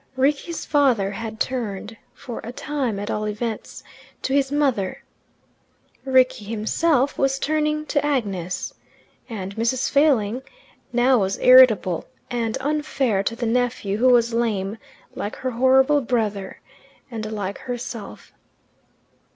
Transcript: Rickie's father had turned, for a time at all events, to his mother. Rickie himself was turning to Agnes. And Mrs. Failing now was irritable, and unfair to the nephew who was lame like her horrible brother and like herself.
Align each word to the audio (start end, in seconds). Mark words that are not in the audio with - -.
Rickie's 0.15 0.65
father 0.65 1.11
had 1.11 1.39
turned, 1.39 1.95
for 2.15 2.41
a 2.43 2.51
time 2.51 2.99
at 2.99 3.11
all 3.11 3.27
events, 3.27 3.83
to 4.23 4.33
his 4.33 4.51
mother. 4.51 5.03
Rickie 6.05 6.45
himself 6.45 7.19
was 7.19 7.37
turning 7.37 7.85
to 7.85 8.03
Agnes. 8.03 8.73
And 9.29 9.55
Mrs. 9.57 9.91
Failing 9.91 10.41
now 10.91 11.19
was 11.19 11.37
irritable, 11.37 12.07
and 12.31 12.57
unfair 12.61 13.21
to 13.21 13.35
the 13.35 13.45
nephew 13.45 13.97
who 13.97 14.09
was 14.09 14.33
lame 14.33 14.79
like 15.13 15.35
her 15.35 15.51
horrible 15.51 16.01
brother 16.01 16.61
and 17.11 17.31
like 17.31 17.59
herself. 17.59 18.33